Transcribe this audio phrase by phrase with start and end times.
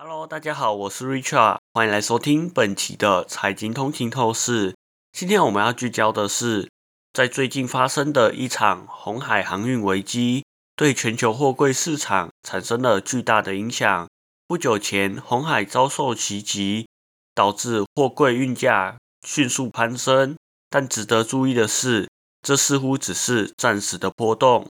[0.00, 4.76] Hello，大家好，我是 Richard，欢迎来收听本期的财经通勤透视。
[5.10, 6.70] 今天我们要聚焦的是，
[7.12, 10.44] 在最近发生的一场红海航运危机，
[10.76, 14.08] 对全球货柜市场产生了巨大的影响。
[14.46, 16.86] 不久前，红海遭受袭击，
[17.34, 18.96] 导致货柜运价
[19.26, 20.36] 迅速攀升。
[20.70, 22.08] 但值得注意的是，
[22.40, 24.68] 这似乎只是暂时的波动。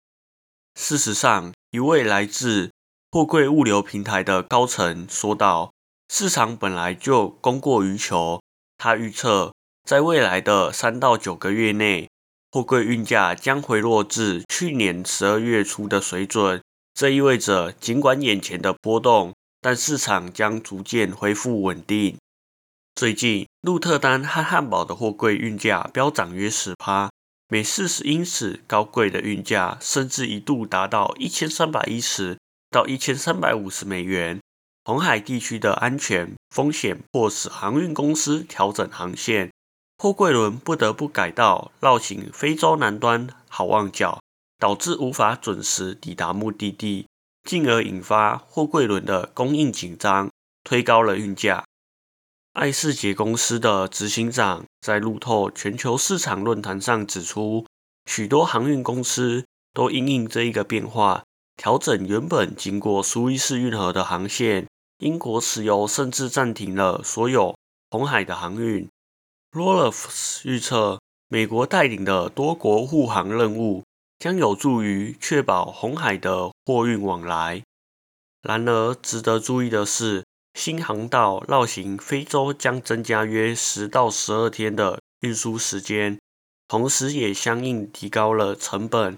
[0.75, 2.71] 事实上，一位来自
[3.11, 5.73] 货柜物流平台的高层说道
[6.13, 8.43] ：“市场本来就供过于求。”
[8.77, 12.11] 他预测，在未来的三到九个月内，
[12.51, 16.61] 货柜运价将回落至去年十二月初的水准。
[16.93, 22.19] 这意味着，尽管眼前的波动，但市场将逐渐恢复稳定。
[22.95, 27.09] 最近，鹿特丹和汉堡的货柜运价飙涨约十趴。
[27.49, 32.38] 每四十英尺高柜的运价甚至一度达到一千三百一十
[32.71, 34.41] 到一千三百五十美元。
[34.85, 39.53] 红海地区的安全风险迫使航运公司调整航线，
[39.99, 44.19] 货柜轮不得不改道绕行非洲南端好望角，
[44.59, 47.07] 导致无法准时抵达目的地，
[47.45, 50.31] 进而引发货柜轮的供应紧张，
[50.65, 51.65] 推高了运价。
[52.55, 57.67] 爱世杰公司的执行长在路透全球市场论坛上指出，
[58.07, 59.45] 许多航运公司
[59.75, 61.25] 都因应这一个变化，
[61.59, 64.67] 调整原本经过苏伊士运河的航线。
[65.01, 67.55] 英国石油甚至暂停了所有
[67.91, 68.89] 红海的航运。
[69.53, 70.09] r o l l f
[70.45, 73.85] 预测，美国带领的多国护航任务
[74.19, 77.63] 将有助于确保红海的货运往来。
[78.43, 80.25] 然而，值得注意的是。
[80.55, 86.19] 新航道绕行非洲将增加约十到十二天的运输时间，
[86.67, 89.17] 同时也相应提高了成本。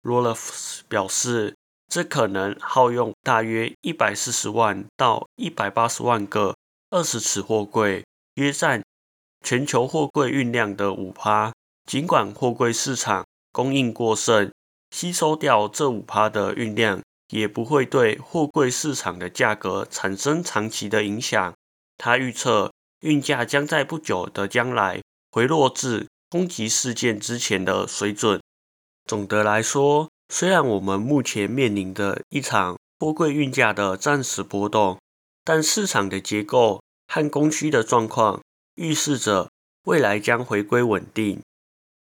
[0.00, 1.54] r o l f s 表示，
[1.88, 6.54] 这可能耗用大约一百四十万到一百八十万个
[6.90, 8.82] 二十尺货柜，约占
[9.44, 11.52] 全球货柜运量的五趴。
[11.86, 14.52] 尽管货柜市场供应过剩，
[14.90, 17.00] 吸收掉这五趴的运量。
[17.30, 21.52] 也不会对货柜市场的价格产生长期的影响。
[21.98, 28.40] 他预测运价将在不久的将来回落至攻击事件之前的水准。
[29.04, 34.98] 总的来说，虽然我们目前面临的一场货柜运价的暂时波动，
[35.44, 38.42] 但市场的结构和供需的状况
[38.74, 39.50] 预示着
[39.84, 41.40] 未来将回归稳定。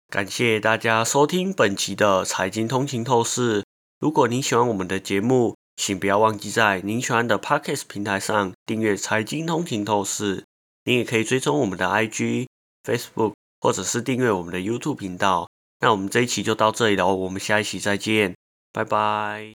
[0.09, 3.63] 感谢大家收听本期的财经通勤透视。
[3.99, 10.37] 如果您喜欢我们的节目，请不要忘记在您喜欢的 Podcast 平台上订阅《财经通勤透视》。
[10.85, 12.47] 您也可以追踪我们的 IG、
[12.83, 15.47] Facebook，或者是订阅我们的 YouTube 频道。
[15.81, 18.35] 那我们这一期就到这里了，我们下一期再见，
[18.73, 19.58] 拜拜。